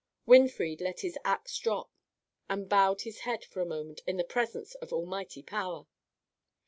[0.25, 1.91] Winfried let his axe drop,
[2.49, 5.85] and bowed his head for a moment in the presence of almighty power.